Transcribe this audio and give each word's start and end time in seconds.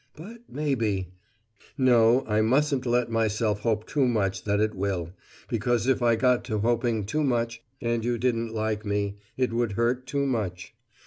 But 0.15 0.39
maybe 0.49 1.09
No, 1.77 2.25
I 2.25 2.41
mustn't 2.41 2.87
let 2.87 3.11
myself 3.11 3.59
hope 3.59 3.85
too 3.85 4.07
much 4.07 4.45
that 4.45 4.59
it 4.59 4.73
will, 4.73 5.13
because 5.47 5.85
if 5.85 6.01
I 6.01 6.15
got 6.15 6.43
to 6.45 6.57
hoping 6.57 7.05
too 7.05 7.23
much, 7.23 7.61
and 7.79 8.03
you 8.03 8.17
didn't 8.17 8.51
like 8.51 8.83
me, 8.83 9.17
it 9.37 9.53
would 9.53 9.73
hurt 9.73 10.07
too 10.07 10.25
much. 10.25 10.73